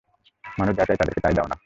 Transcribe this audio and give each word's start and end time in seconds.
মানুষ 0.43 0.73
যা 0.77 0.83
চায় 0.87 0.99
তাদেরকে 0.99 1.21
তাই 1.21 1.33
দাও 1.37 1.47
না? 1.47 1.55